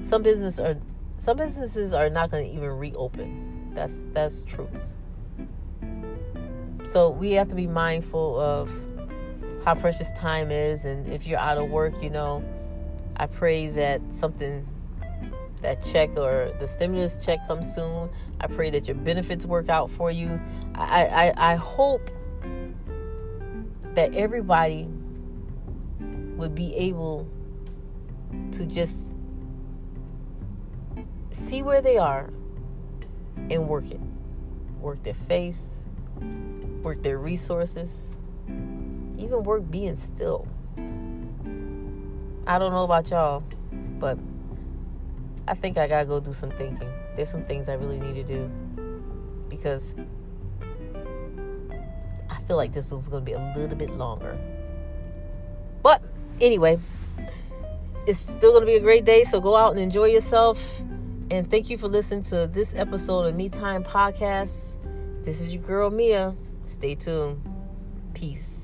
Some 0.00 0.22
business 0.22 0.60
are 0.60 0.76
some 1.16 1.36
businesses 1.36 1.92
are 1.92 2.10
not 2.10 2.30
going 2.30 2.44
to 2.48 2.56
even 2.56 2.70
reopen. 2.70 3.72
That's 3.74 4.04
that's 4.12 4.42
truth. 4.42 4.94
So 6.84 7.10
we 7.10 7.32
have 7.32 7.48
to 7.48 7.54
be 7.54 7.66
mindful 7.66 8.38
of 8.40 8.70
how 9.64 9.74
precious 9.74 10.10
time 10.12 10.50
is 10.50 10.84
and 10.84 11.06
if 11.08 11.26
you're 11.26 11.38
out 11.38 11.58
of 11.58 11.70
work, 11.70 12.02
you 12.02 12.10
know, 12.10 12.44
I 13.16 13.26
pray 13.26 13.68
that 13.68 14.00
something 14.12 14.66
that 15.60 15.82
check 15.82 16.16
or 16.16 16.52
the 16.58 16.66
stimulus 16.66 17.24
check 17.24 17.46
comes 17.46 17.72
soon. 17.72 18.10
I 18.40 18.48
pray 18.48 18.70
that 18.70 18.88
your 18.88 18.96
benefits 18.96 19.46
work 19.46 19.68
out 19.68 19.90
for 19.90 20.10
you. 20.10 20.40
I, 20.74 21.32
I, 21.36 21.52
I 21.52 21.54
hope 21.54 22.10
that 23.94 24.14
everybody 24.14 24.88
would 26.36 26.54
be 26.54 26.74
able 26.74 27.28
to 28.52 28.66
just 28.66 29.14
see 31.30 31.62
where 31.62 31.80
they 31.80 31.98
are 31.98 32.30
and 33.50 33.68
work 33.68 33.90
it. 33.90 34.00
Work 34.80 35.04
their 35.04 35.14
faith, 35.14 35.84
work 36.82 37.02
their 37.02 37.18
resources, 37.18 38.16
even 39.16 39.42
work 39.44 39.70
being 39.70 39.96
still. 39.96 40.46
I 42.46 42.58
don't 42.58 42.72
know 42.72 42.84
about 42.84 43.10
y'all, 43.10 43.44
but 43.98 44.18
I 45.46 45.54
think 45.54 45.78
I 45.78 45.86
gotta 45.86 46.06
go 46.06 46.20
do 46.20 46.32
some 46.32 46.50
thinking. 46.50 46.88
There's 47.14 47.30
some 47.30 47.44
things 47.44 47.68
I 47.68 47.74
really 47.74 47.98
need 47.98 48.14
to 48.14 48.24
do 48.24 48.50
because 49.48 49.94
I 52.28 52.40
feel 52.46 52.56
like 52.56 52.72
this 52.72 52.90
is 52.90 53.08
gonna 53.08 53.24
be 53.24 53.32
a 53.32 53.54
little 53.56 53.76
bit 53.76 53.90
longer. 53.90 54.36
But 55.82 56.02
anyway, 56.40 56.78
it's 58.06 58.18
still 58.18 58.52
gonna 58.52 58.66
be 58.66 58.74
a 58.74 58.80
great 58.80 59.04
day, 59.04 59.22
so 59.24 59.40
go 59.40 59.54
out 59.54 59.70
and 59.72 59.80
enjoy 59.80 60.06
yourself. 60.06 60.82
And 61.30 61.48
thank 61.50 61.70
you 61.70 61.78
for 61.78 61.88
listening 61.88 62.22
to 62.24 62.46
this 62.46 62.74
episode 62.74 63.26
of 63.26 63.36
Me 63.36 63.48
Time 63.48 63.84
Podcast. 63.84 64.78
This 65.22 65.40
is 65.40 65.54
your 65.54 65.62
girl 65.62 65.88
Mia. 65.90 66.34
Stay 66.64 66.94
tuned. 66.94 67.40
Peace. 68.14 68.61